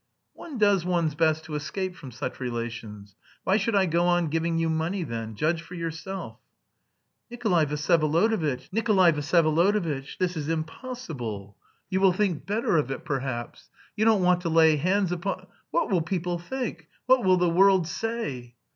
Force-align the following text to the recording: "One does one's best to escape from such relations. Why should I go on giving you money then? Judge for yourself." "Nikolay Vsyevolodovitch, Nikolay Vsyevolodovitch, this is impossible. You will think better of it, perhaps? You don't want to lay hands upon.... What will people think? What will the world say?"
"One 0.33 0.57
does 0.57 0.83
one's 0.83 1.13
best 1.13 1.43
to 1.45 1.53
escape 1.53 1.95
from 1.95 2.09
such 2.09 2.39
relations. 2.39 3.15
Why 3.43 3.57
should 3.57 3.75
I 3.75 3.85
go 3.85 4.07
on 4.07 4.29
giving 4.29 4.57
you 4.57 4.67
money 4.67 5.03
then? 5.03 5.35
Judge 5.35 5.61
for 5.61 5.75
yourself." 5.75 6.39
"Nikolay 7.29 7.67
Vsyevolodovitch, 7.67 8.69
Nikolay 8.71 9.11
Vsyevolodovitch, 9.11 10.17
this 10.17 10.35
is 10.35 10.49
impossible. 10.49 11.55
You 11.91 12.01
will 12.01 12.13
think 12.13 12.47
better 12.47 12.77
of 12.77 12.89
it, 12.89 13.05
perhaps? 13.05 13.69
You 13.95 14.05
don't 14.05 14.23
want 14.23 14.41
to 14.41 14.49
lay 14.49 14.77
hands 14.77 15.11
upon.... 15.11 15.45
What 15.69 15.91
will 15.91 16.01
people 16.01 16.39
think? 16.39 16.87
What 17.05 17.23
will 17.23 17.37
the 17.37 17.47
world 17.51 17.85
say?" 17.85 18.55